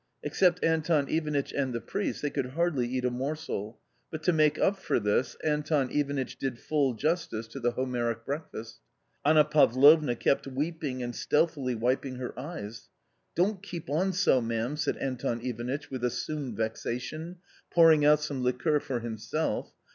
Except 0.23 0.63
Anton 0.63 1.07
Ivanitch 1.09 1.53
and 1.53 1.73
the 1.73 1.79
priest, 1.79 2.23
they 2.23 2.31
could 2.31 2.53
hardly 2.57 2.87
eat 2.87 3.05
a 3.05 3.11
morsel, 3.11 3.77
but 4.09 4.23
to 4.23 4.33
make 4.33 4.57
up 4.57 4.79
for 4.79 4.99
this, 4.99 5.35
Anton 5.43 5.91
Ivanitch 5.91 6.37
did 6.39 6.57
full 6.57 6.95
justice 6.95 7.45
to 7.49 7.59
the 7.59 7.73
Homeric 7.73 8.25
breakfast. 8.25 8.79
Anna 9.23 9.45
Pavlovna 9.45 10.15
kept 10.15 10.47
weeping 10.47 11.03
and 11.03 11.15
stealthily 11.15 11.75
wiping 11.75 12.15
her 12.15 12.33
eyes." 12.39 12.89
Don't 13.35 13.61
keep 13.61 13.91
on 13.91 14.11
so, 14.11 14.41
ma'am," 14.41 14.75
said 14.75 14.97
Anton 14.97 15.39
Ivanitch 15.41 15.91
with 15.91 16.03
assumed 16.03 16.57
vexation, 16.57 17.35
pouring 17.69 18.03
out 18.03 18.21
some 18.21 18.41
liqueur 18.41 18.79
for 18.79 19.01
himself. 19.01 19.71